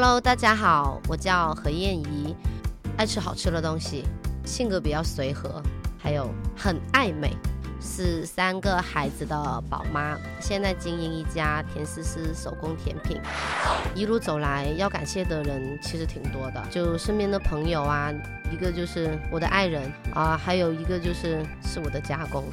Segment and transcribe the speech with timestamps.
[0.00, 2.32] Hello，大家好，我叫何燕怡，
[2.96, 4.04] 爱吃好吃的东西，
[4.44, 5.60] 性格比较随和，
[6.00, 7.36] 还有很爱美，
[7.80, 9.36] 是三个孩子的
[9.68, 13.20] 宝妈，现在经营一家甜丝丝手工甜品。
[13.92, 18.12] 一路走来，要感谢的人其实挺多的，就身边的朋友啊，
[18.52, 22.44] 一个就是我的爱人啊，还有一个就是是我的家公。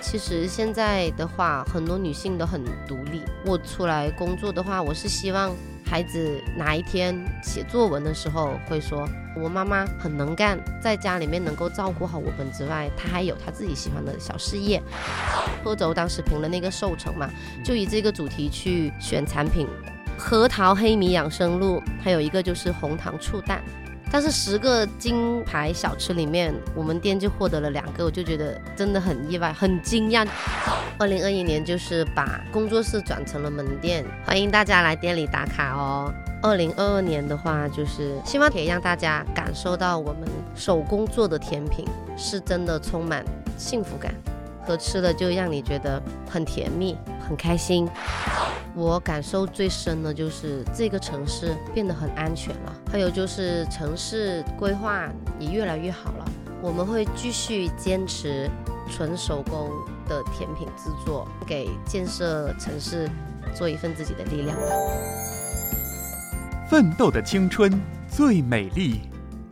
[0.00, 3.22] 其实现在的话，很多女性都很独立。
[3.44, 5.54] 我出来工作的话，我是希望。
[5.90, 14.80] 孩子哪一天写作文的时候会说，我妈妈很能干，在家里面能够照顾好我们之外，她还有她自己喜欢的小事业。
[15.64, 17.28] 贺州当时评了那个寿城嘛，
[17.64, 19.66] 就以这个主题去选产品，
[20.16, 23.60] 核桃黑米养生露，还有一个就是红糖醋蛋。
[24.12, 30.24] 但是十个金牌小吃里面，我们店就获得了两个，我就觉得真的很意外，很惊讶。
[31.00, 36.12] 二零二一年就是把工作室转成了门店，欢迎大家来店里打卡哦。
[36.42, 41.86] 二零二二年的话，就是希望可以让大家感受到我们手工做的甜品
[42.18, 43.24] 是真的充满
[43.56, 44.14] 幸福感。
[44.62, 46.94] 和吃了就让你觉得很甜蜜、
[47.26, 47.88] 很开心。
[48.74, 56.24] 我感受最深的就是这个城市变得很安全了，还有就是城市规划也越来越好了。
[56.60, 58.50] 我们会继续坚持
[58.90, 59.70] 纯手工
[60.10, 63.08] 的甜品制作，给建设城市
[63.54, 64.66] 做一份自己的力量吧。
[66.68, 69.02] 奋斗的青春最美丽，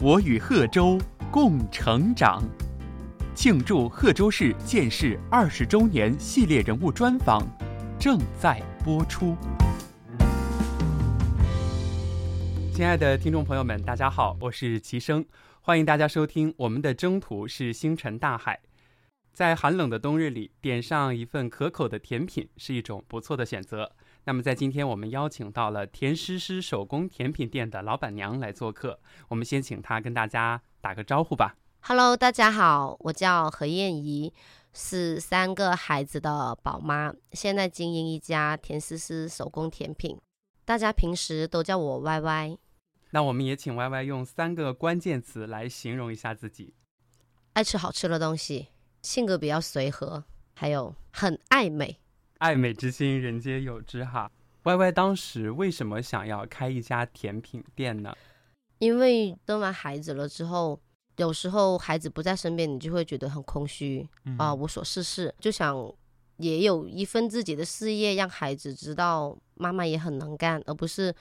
[0.01, 2.43] 我与贺州共成长。
[3.37, 7.41] 庆祝贺州市建市二十周年系列人物专访
[7.97, 9.37] 正在播出。
[12.75, 15.25] 亲爱的听众朋友们，大家好，我是齐生，
[15.61, 18.59] 欢迎大家收听我们的征途是星辰大海。
[19.33, 23.93] 在寒冷的冬日里，点上一份可口的甜品是一种不错的选择。
[24.25, 31.57] 那么，在今天我们邀请到了甜诗诗手工甜品店的老板娘来做客，我们先请她跟大家打个招呼吧。
[31.81, 34.35] Hello，大家好，我叫何燕怡，
[34.75, 40.19] 是三个孩子的宝妈，现在经营一家甜丝丝手工甜品，
[40.65, 42.59] 大家平时都叫我 Y Y。
[43.11, 46.75] 那我们也请 Y Y 用三个关键词来形容一下自己：
[47.55, 48.69] 爱吃好吃的东西，
[49.03, 51.99] 性格比较随和，还有很爱美。
[52.39, 54.31] 爱美之心，人皆有之哈。
[54.63, 58.15] Y Y 当时为什么想要开一家甜品店呢？
[58.79, 60.81] 因为生完孩子了之后。
[61.17, 65.77] 有时候孩子不在身边，你就会觉得很空虚啊，无所事事，就想
[66.37, 71.13] 也有一份自己的事业，让孩子知道妈妈也很能干，而不是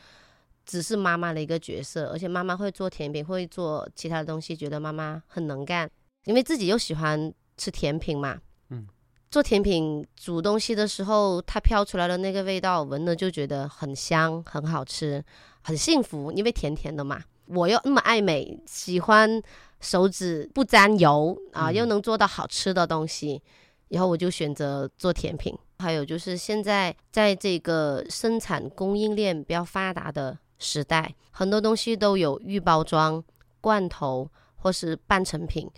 [0.68, 2.12] 只是妈妈的一个角色。
[2.12, 5.90] 而且妈妈会做甜品，会做其他的东西，觉得妈妈很能干，
[6.26, 8.40] 因为自己又喜欢吃甜品嘛。
[8.70, 8.88] 嗯，
[9.30, 15.24] 做甜品煮东西的时候，它飘出来的那个味道，闻了就觉得很香，很好吃，
[15.64, 17.22] 很幸福，因为甜甜的嘛。
[17.48, 19.42] 我又那么爱美，喜欢。
[19.80, 23.40] 手指不沾油啊，又能做到好吃的东西，
[23.90, 25.56] 然后我就选择做甜品。
[25.78, 33.24] 还有就是现在在这个生产供应链比较发达的时代，很多东西都有预包装、
[33.62, 35.70] 罐头或是半成品，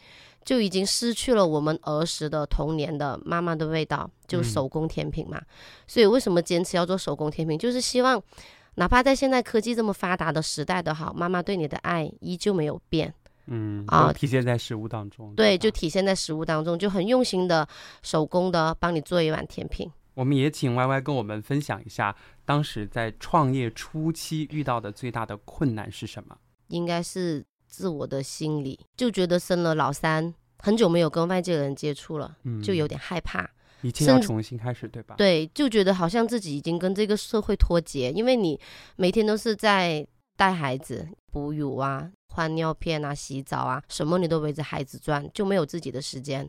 [0.43, 5.41] 就已经失去了我们儿时的童年的妈妈的味道，就手工甜品嘛。
[5.87, 8.21] 所以为什么坚持要做手工甜品，就是希望
[8.75, 13.13] 哪怕在现在科技这么发达的时代的好，妈妈对你的爱依旧没有变。
[13.51, 15.33] 嗯啊，体现在食物当中。
[15.35, 17.67] 对，就体现在食物当中，就很用心的
[18.03, 19.91] 手工的帮你做一碗甜品。
[20.13, 26.37] 我们也请 Y Y 跟我们分享一下，当时在创业初期遇到的最大的困难是什么？
[26.67, 33.49] 应该是自我的心理，就觉得生了老三，很久没有跟外界的人接触了，就有点害怕，
[33.81, 35.15] 一切要重新开始，对吧？
[35.15, 38.59] 对，就觉得好像自己已经跟这个社会脱节，因为你
[38.95, 42.11] 每天都是在带孩子、哺乳啊。
[42.31, 46.47] 换尿片啊，洗澡啊，什么你都围着孩子转，就没有自己的时间。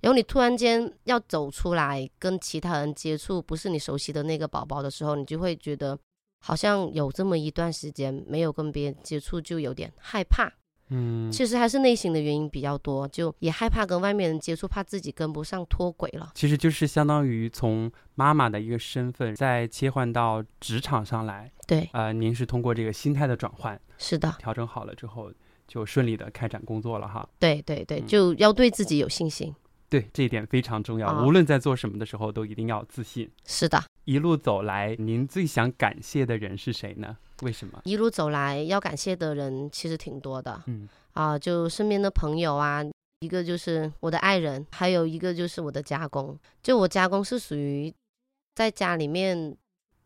[0.00, 5.96] 然后你突然间要走出来跟其他人接触，不是你熟悉的那个宝宝的时候，你就会觉得
[6.40, 10.52] 好像有这么一段时间没有跟别人接触，就有点害怕。
[10.90, 16.32] 嗯，其实还是内心的原因比较多，就也害怕跟外面人接触，怕自己跟不上脱轨了。
[16.34, 21.50] 其实就是相当于从妈妈的一个身份再切换到职场上来。
[21.66, 25.32] 对，呃，您是通过这个心态的转换，是的，调整好了之后，
[25.68, 27.28] 就顺利的开展工作了哈。
[27.38, 29.54] 对对对，就要对自己有信心。
[29.88, 31.24] 对，这一点非常重要。
[31.24, 33.28] 无论在做什么的时候，都一定要自信。
[33.44, 37.16] 是的，一路走来，您最想感谢的人是谁呢？
[37.42, 37.80] 为什么？
[37.84, 40.62] 一路走来，要感谢的人其实挺多的。
[40.66, 42.84] 嗯啊，就身边的朋友啊，
[43.20, 46.38] 一个就是我的爱人，还有一个就是我的家公。
[46.62, 47.92] 就我家公是属于
[48.54, 49.56] 在家里面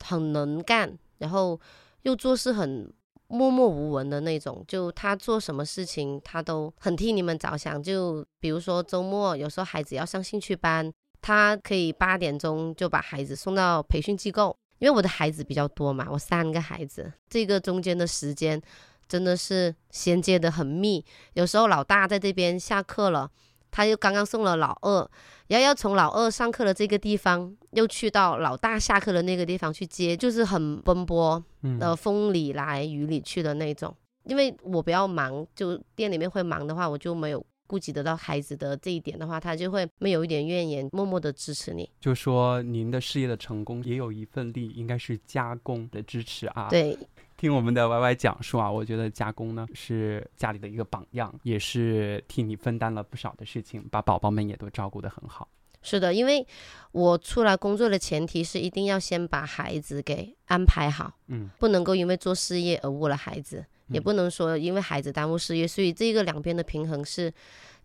[0.05, 1.58] 很能干，然后
[2.02, 2.93] 又做事很
[3.29, 7.82] 默默无闻的那种，就他做什么事情，他都很替你们着想。
[7.82, 10.93] 就比如说周末，有时候孩子要上兴趣班，
[11.25, 14.55] 他可以八点钟就把孩子送到培训机构。
[14.81, 18.61] 因为我的孩子比较多嘛，我三个孩子，这个中间的时间
[19.09, 21.03] 真的是衔接的很密。
[21.32, 23.31] 有时候老大在这边下课了，
[23.71, 25.09] 他又刚刚送了老二，
[25.47, 31.43] 然后要从老二上课的这个地方又去到老大下课的那个地方去接，就是很奔波
[31.81, 33.97] 的，风里来雨里去的那种。
[34.25, 37.43] 因为我比较忙，就店里面会忙的话，我就没有。
[37.67, 41.89] 顾及得到孩子的这一点的话，他就会没有一点怨言，默默的支持你。
[42.01, 46.69] 就说您的事业的成功也有一份力，应该是家工的支持啊。
[46.69, 46.97] 对，
[47.37, 55.49] 听我们的 Y Y 讲述啊，我觉得家公呢是家里的一个榜样，也是替你分担了不少的事情，把宝宝们也都照顾得很好。
[55.85, 56.45] 是的，因为
[56.91, 63.65] 我出来工作的前提是一定要先把孩子给安排好，嗯，不能够因为做事业而误了孩子。
[63.89, 67.31] 也不能说因为孩子耽误事业，所以这个两边的平衡是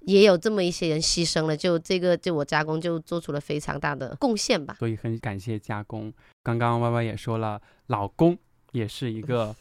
[0.05, 1.57] 也有这么一些人牺牲了。
[1.57, 4.77] 就这个，就我加工就做出了非常大的贡献吧。
[4.79, 6.11] 所以很感谢加工。
[6.41, 8.35] 刚刚歪歪也说了，老公
[8.71, 9.53] 也是一个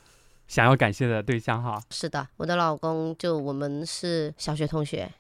[0.47, 1.83] 想要感谢的对象哈。
[1.91, 5.11] 是的，我的老公就我们是小学同学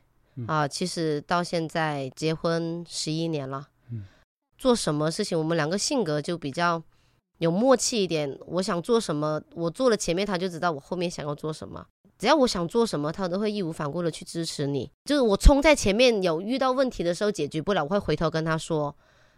[0.46, 3.68] 啊，其实到现在结婚十一年了。
[3.90, 4.04] 嗯，
[4.56, 6.82] 做什么事情我们两个性格就比较。
[7.38, 11.86] 有默契一点，我想做什么，我做了前面，他就知道我后面想要做什么。
[12.18, 14.90] 只要我想做什么，他都会义无反顾的去支持你。
[15.04, 18.92] 就是我冲在前面，有遇到问题的时候解决不了，我会回头跟他说，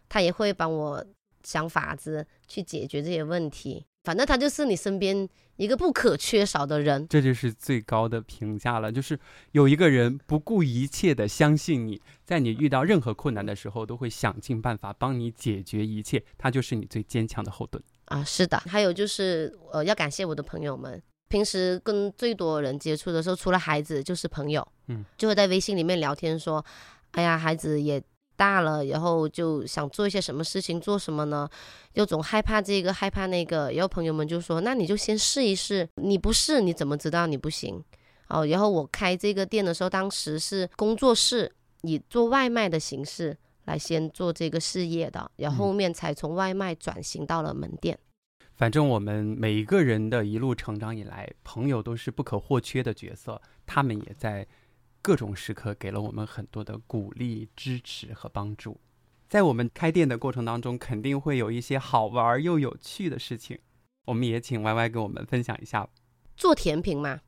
[0.09, 1.05] 他也会帮我
[1.45, 3.85] 想法子去解决这些问题。
[4.03, 8.91] 反正他就是你身边一个不可缺少的人，这就是最高的评价了。
[8.91, 9.19] 就是
[9.53, 18.25] 有一个人不顾一切的相信你，在你遇到任何困难的时候，都会想尽办法帮你解决一切，他就是你最坚强的后盾啊！
[18.25, 26.65] 是的，还有就是呃，要感谢我的朋友们，平时跟最多人接触的时候，除了孩子就是朋友，嗯，就会在微信里面聊天说，
[27.11, 28.03] 哎呀，孩子也。
[28.41, 31.47] 大了，然后就想做一些什么事情，做什么呢？
[31.93, 33.71] 又总害怕这个，害怕那个。
[33.73, 37.85] 然后朋友们就说：“那你就先试一试，你不试你怎么知道你不行？”
[38.29, 41.53] 哦，然后我开这个店的时候，当时是工作室，
[41.83, 47.99] 以做外卖的形式来先做这个事业的，然后后面才从外卖转型到了门店。
[48.57, 54.47] 反正我们每一个人的一路成长以来，朋友都是不可或缺的角色，他们也在。
[55.03, 58.79] 各种时刻给了我们很多的鼓励、支持和帮助。
[59.29, 63.59] 在我们开店的过程当中，肯定会有一些好玩又有趣的事情。
[64.05, 65.89] 我们也请 Y Y 跟我们分享一下。
[66.37, 67.21] 做甜品嘛，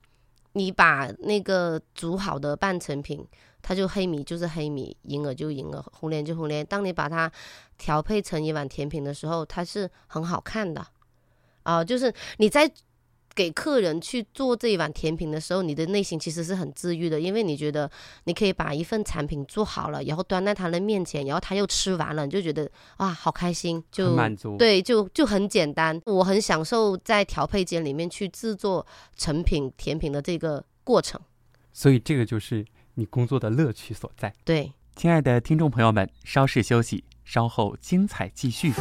[0.52, 3.26] 你把那个煮好的半成品，
[3.62, 6.66] 它就黑米就是黑米，银耳就银耳，红莲就红莲。
[6.66, 7.30] 当你把它
[7.78, 10.86] 调配成一碗甜品的时候，它是很好看的
[11.62, 12.70] 啊，就是你在。
[13.34, 17.90] 给客人去做这一碗甜品的时候，你的内心其实是很治愈的，因为你觉得
[18.24, 24.56] 你可以把一份产品做好了，然后端在他的面前，然后他又吃完了，你就觉得啊，好开心，就满足。
[24.56, 26.00] 对，就就很简单。
[26.06, 28.86] 我很享受在调配间里面去制作
[29.16, 31.20] 成品甜品的这个过程，
[31.72, 32.64] 所以这个就是
[32.94, 34.32] 你工作的乐趣所在。
[34.44, 38.72] 对，亲爱的听众朋友们，稍事休息，稍后精彩继续。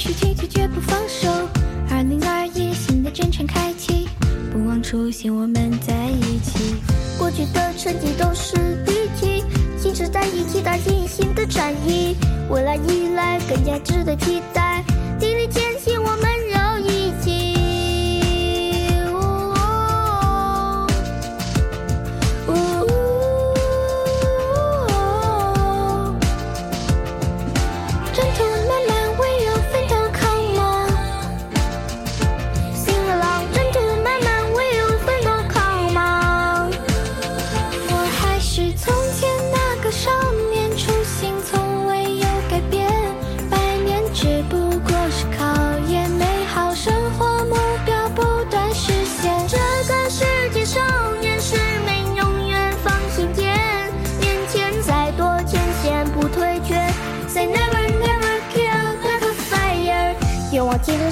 [0.00, 1.28] 许请求绝不放手
[1.90, 4.08] 二零二一新的征程开启
[4.50, 6.76] 不忘初心我们在一起。
[7.18, 9.44] 过去的成绩都是底气
[9.76, 12.16] 新时代一起打赢新的战役
[12.48, 14.79] 未来依赖更加值得期待。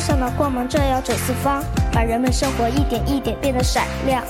[0.08, 1.62] 上的光芒照耀着四方，
[1.92, 4.24] 把人们生活一点一点变得闪亮。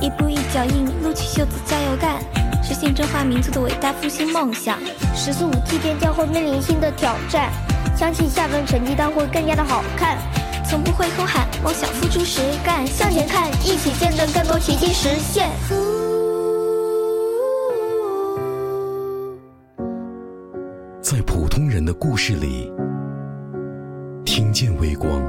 [0.00, 2.22] 一步一脚印，撸起袖子加油干，
[2.62, 4.78] 实现中华民族的伟大复兴梦想。
[5.12, 7.50] 十四五期间将会面临新的挑战，
[7.96, 10.18] 相信下份成绩单会更加的好看。
[10.70, 15.50] 从不会空喊，梦想付出实干，向前看，一起见证更多奇迹实现。
[21.02, 22.72] 在普通人的故事里，
[24.54, 25.20] 见微光，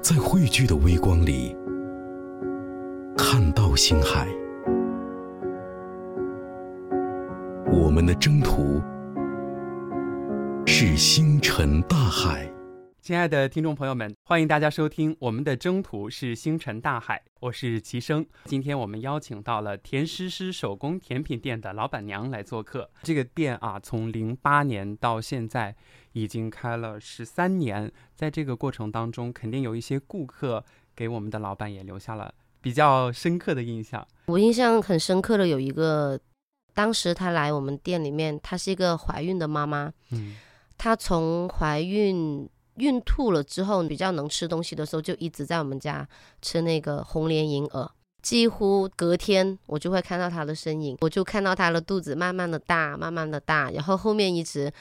[0.00, 1.56] 在汇聚的微光里，
[3.16, 4.28] 看到星海。
[7.66, 8.80] 我们的征途
[10.66, 12.51] 是星辰大海。
[13.02, 18.24] 亲爱的听众朋友们，欢迎大家收听我们的征途是星辰大海，我是齐生。
[18.44, 22.88] 今天我们邀请到了田诗诗手工甜品店的老板娘来做客。
[23.02, 25.74] 这个店啊，从零八年到现在
[26.12, 34.06] 已经开了十三年，在这个过程当中，肯定有一些顾客给我们的老板也留下了比较深刻的印象。
[34.26, 36.16] 我印象很深刻的有一个，
[36.72, 40.36] 当时她来我们店里面，她是一个怀孕的妈妈，嗯，
[40.78, 42.48] 她从怀孕。
[42.82, 46.06] 孕吐了之后，比较能吃东西的时候，就一直在我们家
[46.40, 47.90] 吃那个红莲银耳。
[48.20, 54.72] 几乎隔天我就会看到它的身影，我就看到它的肚子慢慢的大，慢慢的大，然后后面一直。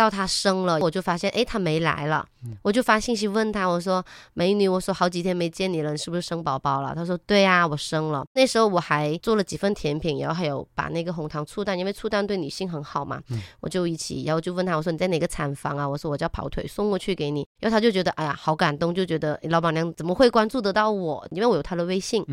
[0.00, 2.24] 到她生了，我就发现，哎，她没来了，
[2.62, 4.02] 我就发信息问她，我说，
[4.32, 6.94] 美女，我说好几天没见你了，你是不是生宝宝了？
[6.94, 8.24] 她说，对啊，我生了。
[8.32, 13.20] 那时候我还做了几份甜品，然后还有把那个红糖醋蛋，因为醋蛋对女性很好嘛，
[13.60, 15.86] 我就一起，然后就问她，我说你在哪个产房啊？
[15.86, 17.46] 我说我叫跑腿，送过去给你。
[17.60, 21.26] 然后她就觉得，哎呀，好感动，就觉得老板娘怎么会关注得到我？
[21.30, 22.24] 因为我有她的微信。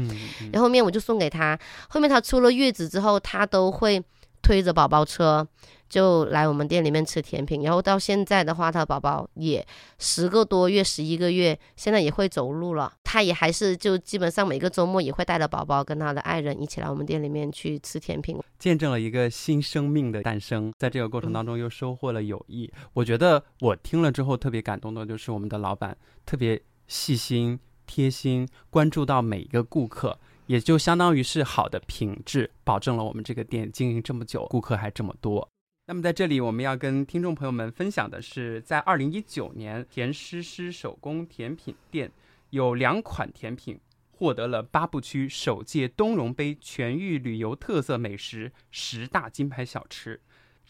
[0.54, 1.60] 然后后面我就送给她，
[1.90, 4.02] 后面她出了月子之后，她都会
[4.42, 5.46] 推着宝宝车。
[5.90, 9.66] 就来我们店里面吃甜品，然后到现在的话，他宝宝也
[9.98, 12.94] 十个多月、十一个月，现在也会走路了。
[13.04, 20.74] 他也还是就基本上每个周末也会带着宝宝跟他的爱人一起来我们店里面去吃甜品，见证了一个新生命的诞生。
[20.78, 22.70] 在这个过程当中又收获了友谊。
[22.94, 35.50] 我觉得我听了之后特别感动的就是我们的老板特别细心、贴心，关注到每一个顾客，也就相当于是好的品质，保证了我们这个店经营这么久，顾客还这么多。
[35.90, 42.12] 那么在这里，我们要跟听众朋友们分享的是，在二零一九年，田诗诗手工甜品店
[42.50, 43.80] 有两款甜品
[44.12, 50.20] 获得了八部区首届东荣杯全域旅游特色美食十大金牌小吃。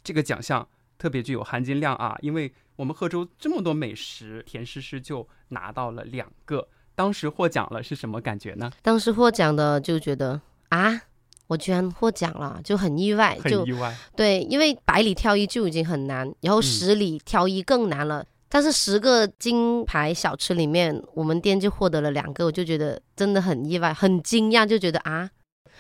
[0.04, 0.70] 这个奖项
[1.00, 6.70] 特别具有含金量啊，因为我们贺州这么多美食，田诗诗就拿到了两个。
[6.94, 8.72] 当时获奖了是什么感觉呢？
[8.84, 11.02] 当时获奖的就觉得啊。
[11.48, 13.96] 我居然获奖了，就很意外，就意外。
[14.16, 18.24] 对，因为百里挑一就已经很难，然后十里挑一更难了。
[18.50, 25.30] 但是十个金牌小吃里面，我们店就获得了两个，我就觉得真的很意外，很惊讶，就觉得啊，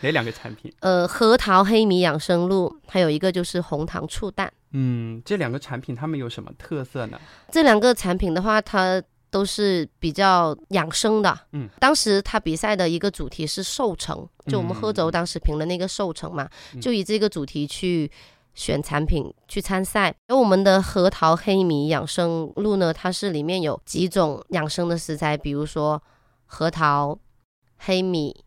[0.02, 0.74] 哪两个产品？
[0.80, 4.52] 呃，核桃黑米养生露，还有一个就是红糖醋蛋。
[4.72, 7.20] 嗯，这两个产品它们有什么特色呢？
[7.52, 9.02] 这两个产品的话，它。
[9.30, 16.50] 都是比较养生的，嗯，当时他比赛的一个主题是瘦城，就我们贺州当时评的那个瘦城嘛，
[16.82, 18.10] 就以这个主题去
[18.54, 20.14] 选产品去参赛。
[20.28, 26.02] 而我们的核桃黑米养生露呢，它是里面有几种养生的食材，比如说
[26.46, 27.18] 核桃、
[27.78, 28.44] 黑米、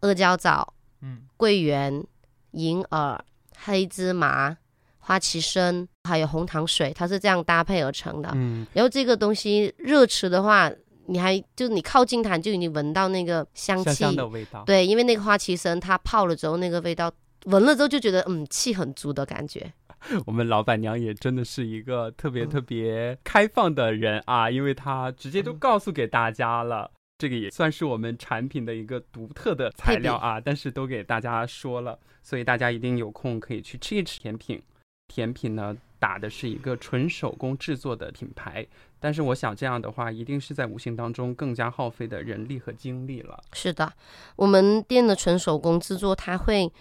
[0.00, 2.04] 阿胶枣、嗯、桂圆、
[2.52, 3.24] 银耳、
[3.56, 4.56] 黑芝麻。
[5.02, 8.30] 花旗参还有红糖水，它是这样搭配而成的。
[8.34, 10.70] 嗯，然后这个东西热吃的话，
[11.06, 14.64] 你还就你靠近它就已经闻到那个香气的味道。
[14.64, 17.12] 对，因为那个花旗参它泡了之后，那个味道
[17.44, 19.72] 闻了之后就觉得嗯气很足的感觉。
[20.24, 34.62] 我们老板娘也真的是一个特别特别开放的人啊，因为她直接都告诉给大家了，这个也算是我们产品的一个独特的材料啊，但是都给大家说了，所以大家一定有空可以去吃一吃甜品。
[35.08, 38.66] 甜品呢，打的是一个纯手工制作的品牌，
[38.98, 43.38] 但是我想这样的话，一定是在无形当中更加耗费的人力和精力了。
[43.52, 43.92] 是的，
[44.34, 46.72] 我们店的纯手工制作，它会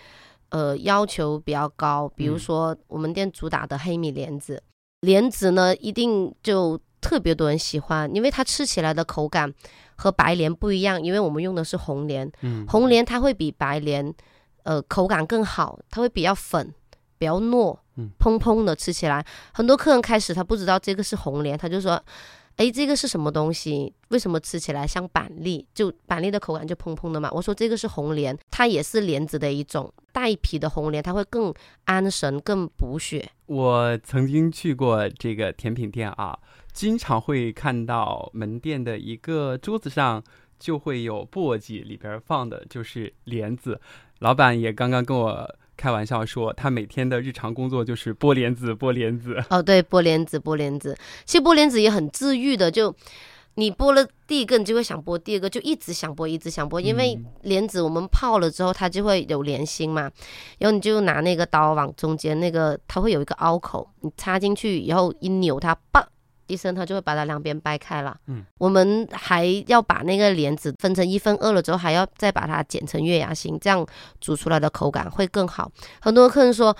[0.49, 4.63] 呃要求比较高，比如说我们店主打的黑米莲子，
[5.01, 9.53] 莲子呢一定就特别多人喜欢，因为它吃起来的口感
[9.95, 14.13] 和白莲不一样，因为我们用的是红莲，嗯，红莲它会比白莲
[14.63, 16.73] 呃口感更好，它会比较粉。
[17.19, 17.79] 比较糯，嗯
[18.19, 19.25] 蓬蓬的吃起来。
[19.53, 21.99] 很多客人开始他不知道这个是红莲，他就说。
[22.55, 23.93] 哎，这个是什么东西？
[24.09, 25.65] 为什么吃起来像板栗？
[25.73, 27.29] 就板栗的口感就砰砰的嘛。
[27.31, 31.53] 我说这个是红莲，它也是莲子的一种，带皮的红莲，它会更
[31.85, 33.31] 安神、更补血。
[33.45, 36.37] 我曾经去过这个甜品店啊，
[36.73, 40.21] 经常会看到门店的一个桌子上
[40.59, 43.79] 就会有簸箕，里边放的就是莲子。
[44.19, 49.41] 老板也刚刚跟我开玩笑说，他每天的日常工作就是剥莲子，剥莲子。
[49.49, 50.93] 哦，对，剥莲子，剥莲子，
[51.23, 52.93] 其实剥莲子也很治愈的，就
[53.55, 60.11] 你剥了第一个，你就会想剥第二个，就一直想剥，一直想剥，因为莲子我们泡了之后，它就会有莲心嘛，
[60.57, 66.05] 然后你就拿那个刀往中间那个，它会有一个凹口，你插进去以后一扭它，叭
[66.49, 68.17] 一声，它就会把它两边掰开了。
[68.27, 73.85] 嗯，我们还要把那个莲子分成一分二了之后，还要再把它剪成月牙形，这样
[74.19, 75.71] 煮出来的口感会更好。
[76.01, 76.75] 很多客人说。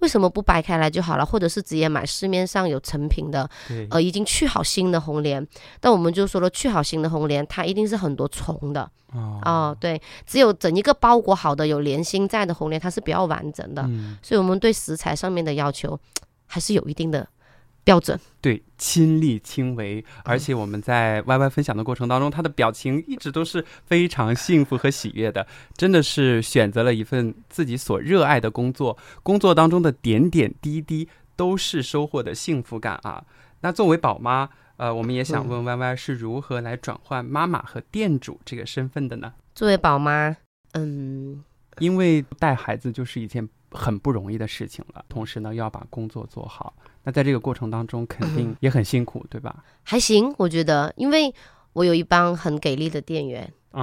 [0.00, 3.48] 为什么不掰开来就好了，或者是直接买市面上有成品的，
[3.88, 5.46] 呃，已经去好心的红莲？
[5.80, 8.82] 但我们就说了，去好心的红莲，它一定是很多虫的
[9.14, 9.76] 哦，哦。
[9.80, 13.80] 对，只有整一个包裹好的有莲心在的红莲，它是比较完整的。
[13.84, 15.98] 嗯，所以我们对食材上面的要求
[16.44, 17.26] 还是有一定的
[17.84, 18.18] 标准。
[18.40, 33.24] 对，亲力亲为，而且我们在 Y Y 分享的过程当中，他的表情一直都是非常幸福和喜悦的，真的是选择了一份自己所热爱的工作，工作当中的点点滴滴都是收获的幸福感啊。
[33.60, 39.32] 那作为宝妈，呃，我们也想问 Y Y 是如何来转换妈妈和店主这个身份的呢？
[39.54, 40.36] 作为宝妈，
[40.72, 41.42] 嗯，
[41.78, 46.74] 因为带孩子就是一件很不容易的事情了，同时呢，又要把工作做好。
[47.04, 49.64] 那在这个过程当中，肯定也很辛苦，对吧？
[49.82, 51.32] 还行，我觉得，因为
[51.72, 53.52] 我有一帮很给力的店员。
[53.70, 53.82] 啊、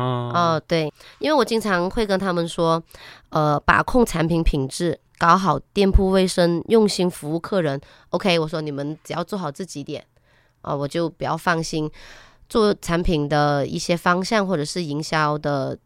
[0.55, 2.81] 哦，对，因为我经常会跟他们说，
[3.29, 7.79] 呃，把控产品品质，搞好店铺卫生，用心服务客人。
[8.11, 10.05] OK，我说你们只要做好这几点，
[10.61, 11.91] 啊、我就比较放心。
[12.47, 15.77] 做产品的一些方向或者是营销的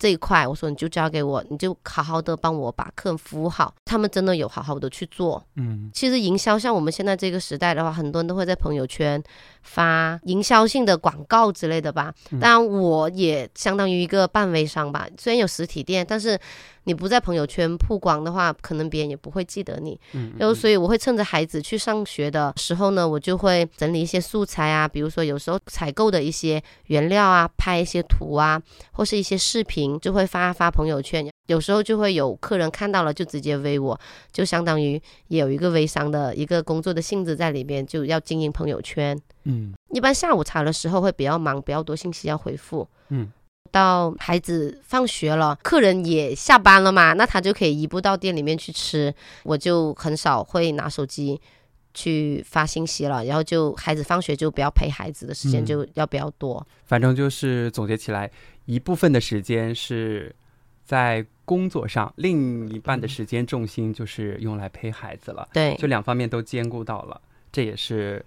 [0.00, 3.74] 这一块，我说你就交给我，你就好好的帮我把客人服务好。
[3.84, 5.44] 他们真的有好好的去做。
[5.56, 9.22] 嗯，其实营销像我们现在这个时代的话，很多人都会在朋友圈
[9.62, 12.12] 发营销性的广告之类的吧。
[12.40, 16.38] 当然，我也相当于一个半微商吧，虽然有实体店，但是
[16.84, 19.98] 你不在朋友圈曝光的话，可能别人也不会记得你。
[20.12, 28.60] 嗯，然后，所以我会趁着孩子去上学的时候呢，我就会整理一些素材啊，比如说有时候采购的一些原料啊，拍一些图啊，
[28.92, 31.30] 或是一些视频，就会发发朋友圈。
[31.50, 33.98] 有时候就会有客人看到了就直接微我，
[34.30, 39.20] 就相当于也有一个微商的一个工作的性质在里边，就要经营朋友圈。
[39.44, 42.88] 嗯一般下午茶的时候会比较忙，比较多信息要回复。
[43.08, 43.28] 嗯，
[43.72, 51.40] 到孩子放学了，客人也下班了嘛，那他就可以移步到店里面去吃，我就很少会拿手机
[51.92, 53.24] 去发信息了。
[53.24, 56.64] 然后就孩子放学就不要陪孩子的时间嗯就要比较多。
[56.84, 58.30] 反正就是总结起来，
[58.66, 60.32] 一部分的时间是
[60.84, 68.24] 在工作上，另一半的时间重心就是用来陪孩子了，对，就两方面都兼顾到了，这也是。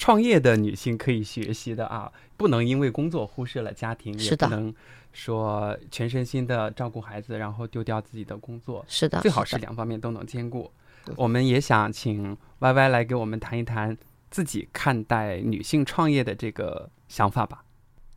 [0.00, 4.72] 创业的女性可以学习的啊，不能因为工作忽视了家庭，也不能
[5.12, 8.84] 说全身心的照顾孩子，然后丢掉自己的工作。
[8.86, 10.70] 是的，最好是两方面都能兼顾
[11.08, 11.14] 嗯。
[11.16, 13.96] 我们也想请 Y Y 来给我们谈一谈
[14.30, 17.64] 自己看待女性创业的这个想法吧。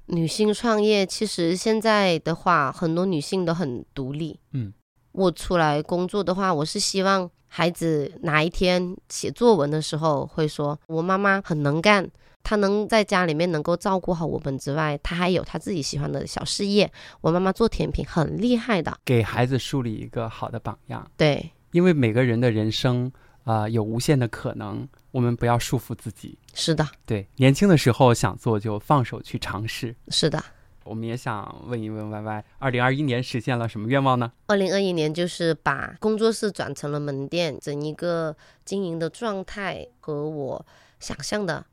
[0.08, 4.40] 女性创业，其实现在的话，很多女性都很独立。
[4.52, 4.74] 嗯，
[5.14, 12.10] 我出来工作的话，我是希望孩子哪一天写作文的时候会说，我妈妈很能干，
[12.44, 16.92] 她能在家里面能够照顾好我们之外，她还有她自己喜欢的小事业。
[17.22, 23.12] 我妈妈做甜品很厉害的，给孩子树立一个好的榜样，对，因为每个人的人生
[23.44, 26.38] 啊、呃有无限的可能，我们不要束缚自己。
[26.54, 29.96] 是的，对，年轻的时候想做就放手去尝试。
[30.10, 30.44] 是的。
[30.84, 34.32] 我们也想问一问 Y Y，二零二一年实现了什么愿望呢？
[34.48, 40.66] 二零二一年就是把工作室转成了门店，整一个经营的状态和我
[41.00, 41.64] 想象的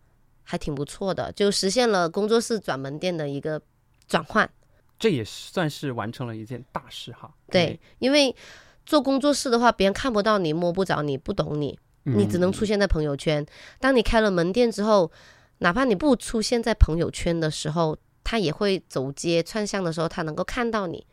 [0.42, 3.60] 还挺不错的，就实现了工作室转门店的一个
[4.06, 4.48] 转换。
[4.98, 7.32] 这也算是完成了一件大事哈。
[7.50, 8.34] 对，因为
[8.88, 13.44] 做工作室的话，别人看不到你，摸不着你，不懂你，嗯，你只能出现在朋友圈。
[13.78, 15.12] 当你开了门店之后，
[15.58, 21.06] 哪怕你不出现在朋友圈的时候，他也会走街串巷的时候，他能够看到你。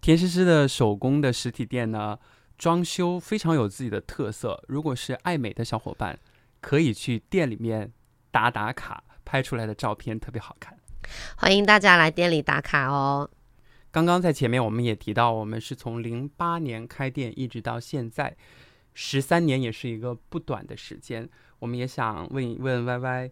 [0.00, 2.16] 田诗诗的手工的实体店呢，
[2.56, 4.62] 装修非常有自己的特色。
[4.68, 6.16] 如果是爱美的小伙伴，
[6.60, 7.90] 可以去店里面
[8.30, 10.78] 打打卡，拍出来的照片特别好看。
[11.36, 13.28] 欢迎大家来店里打卡哦。
[13.96, 18.36] 刚刚在前面我们也提到，我们是从零八年开店一直到现在，
[18.92, 21.26] 十三年也是一个不短的时间，
[21.60, 23.30] 我们也想问一问 Y Y，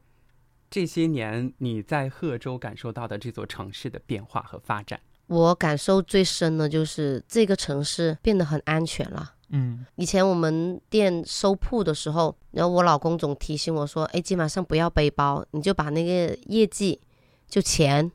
[0.71, 4.99] 这些年你在贺州感受到的这座城市的变化和发展？
[5.27, 9.35] 我感受最深的就是这个城市变得很安全了。
[9.51, 16.99] 嗯，以前我们店收铺的时候，然后我老公总提醒我说：“哎，今晚上不要背包，你就把那个业绩，
[17.47, 18.11] 就钱，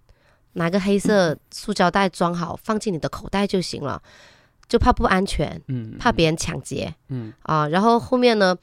[0.60, 4.00] 拿个黑色塑胶袋装好，放进你的口袋就行了，
[4.68, 7.34] 就怕不安全，嗯，怕别人抢劫。”嗯。
[7.44, 8.56] 啊，然后后面呢，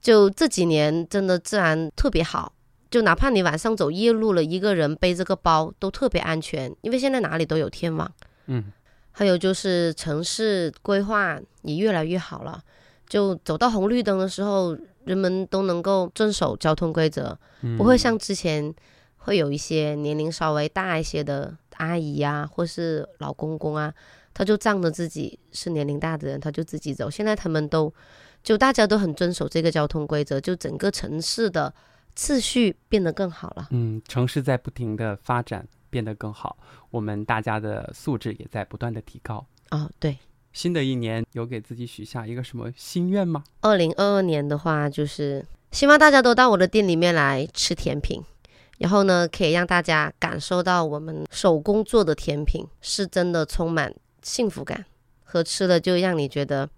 [0.00, 2.52] 就这几年真的治安特别好，
[2.88, 8.10] 就哪怕你晚上走夜路了，一个人背这个包都特别安全，因为现在哪里都有天网。
[8.46, 8.72] 嗯。
[9.16, 12.62] 还有就是城市规划也越来越好了，
[13.08, 18.74] 就走到红绿灯的时候，人们都能够遵守交通规则，嗯，不会像之前
[19.24, 23.92] 会有一些年龄稍微大一些的阿姨啊、或是老公公啊，
[24.34, 27.10] 他就仗着自己是年龄大的人，他就自己走。
[27.10, 27.92] 现在他们都
[28.42, 31.72] 就大家都很遵守这个交通规则，就整个城市的
[32.14, 33.68] 秩序变得更好了。
[33.70, 36.58] 嗯，城市在不停的发展，变得更好，
[36.90, 39.46] 我们大家的素质也在不断的提高。
[39.70, 40.18] 哦，对，
[40.52, 43.42] 新的一年有给自己许下一个什么心愿吗？
[43.62, 48.22] 二零二二年的话，就是希望大家都到我的店里面来吃甜品，
[48.78, 54.84] 然后呢，可以让大家感受到我们手工做的甜品是真的充满幸福感，
[55.22, 56.68] 和吃了就让你觉得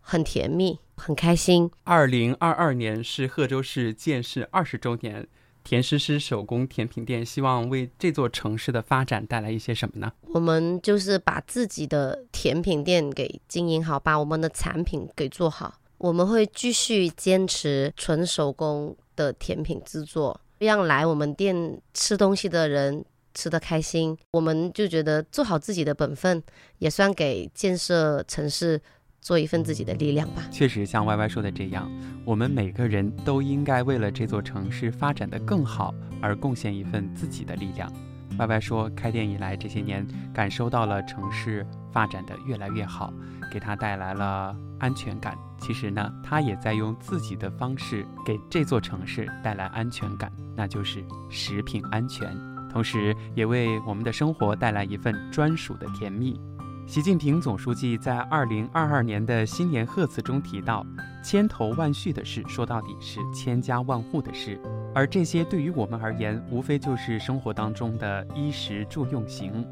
[0.00, 1.70] 很甜蜜、很开心。
[1.84, 5.26] 二零二二年是贺州市建市二十周年，
[5.62, 10.12] 甜诗诗手工甜品店希望为这座城市的发展带来一些什么呢？
[10.28, 15.74] 我们就是把自己的甜品店给经营好，把我们的产品给做好。
[15.98, 24.16] 我们会继续坚持纯手工的甜品制作，让来我们店吃东西的人吃得开心。
[24.32, 26.42] 我们就觉得做好自己的本分，
[26.78, 28.80] 也算给建设城市
[29.20, 30.42] 做一份自己的力量吧。
[30.50, 31.90] 确实，像 Y Y 说的这样，
[32.24, 37.92] 我们每个人都应该为了这座城市发展的更好而贡献一份自己的力量。
[38.38, 43.12] Y Y 说，开店以来这些年，感受到了城市发展的越来越好，
[43.56, 45.34] 给他带来了安全感。
[45.58, 52.38] 其实呢，他也在用自己的方式给这座城市带来安全感，那就是食品安全，
[52.70, 56.38] 同时也为我们的生活带来一份专属的甜蜜。
[56.86, 60.84] 习近平总书记在二零二二年的新年贺词中提到
[61.24, 64.60] ：“千头万绪的事，说到底是千家万户的事。”
[64.94, 69.66] 而这些对于我们而言，无非就是生活当中的衣食住用行。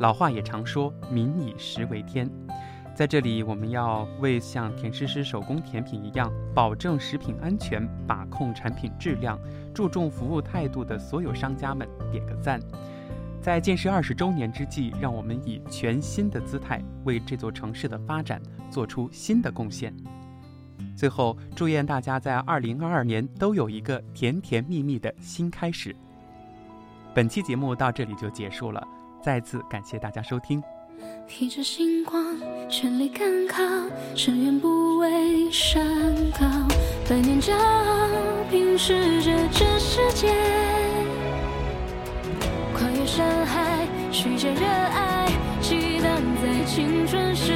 [0.00, 2.30] 老话也常说“民以食为天”。
[2.96, 9.38] 在这里，我们要为像甜诗诗手工甜品一样，保证食品安全、把控产品质量、
[9.74, 12.58] 注重服务态度的所有商家们点个赞。
[13.38, 19.94] 在建市二十周年之际，让我们以全新的姿态为这座城市的发展做出新的贡献。
[20.96, 25.94] 最后，祝愿大家在二零二二年都有一个甜甜蜜蜜的新开始。
[27.14, 28.82] 本期节目到这里就结束了，
[29.22, 30.62] 再次感谢大家收听。
[31.28, 32.24] 披着星光，
[32.68, 33.62] 全力赶考，
[34.14, 35.84] 志愿不畏山
[36.32, 36.46] 高，
[37.08, 38.08] 百年骄傲，
[38.50, 40.28] 平视着这世界。
[42.72, 45.28] 跨越山海，续写热爱，
[45.60, 47.52] 激荡在青春时